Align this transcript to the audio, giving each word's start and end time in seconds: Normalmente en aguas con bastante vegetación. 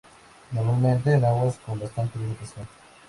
Normalmente 0.51 1.13
en 1.13 1.23
aguas 1.23 1.59
con 1.63 1.77
bastante 1.79 2.17
vegetación. 2.17 2.65